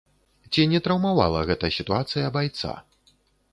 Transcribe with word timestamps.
Ці 0.55 0.63
не 0.71 0.79
траўмавала 0.87 1.43
гэта 1.51 1.71
сітуацыя 1.77 2.35
байца? 2.41 2.75